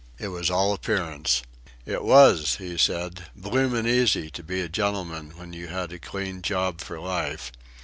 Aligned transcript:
It 0.17 0.29
was 0.29 0.49
all 0.49 0.73
appearance. 0.73 1.43
"It 1.85 2.03
was," 2.03 2.55
he 2.55 2.75
said, 2.75 3.25
"bloomin' 3.35 3.85
easy 3.85 4.31
to 4.31 4.41
be 4.41 4.61
a 4.61 4.67
gentleman 4.67 5.33
when 5.37 5.53
you 5.53 5.67
had 5.67 5.93
a 5.93 5.99
clean 5.99 6.41
job 6.41 6.81
for 6.81 6.99
life." 6.99 7.51